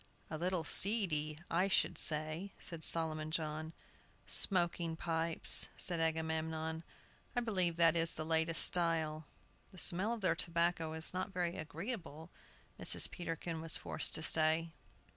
[0.31, 3.71] "A little seedy, I should say," said Solomon John.
[4.25, 6.83] "Smoking pipes," said Agamemnon;
[7.35, 9.27] "I believe that is the latest style."
[9.71, 12.31] "The smell of their tobacco is not very agreeable,"
[12.79, 13.11] Mrs.
[13.11, 14.71] Peterkin was forced to say.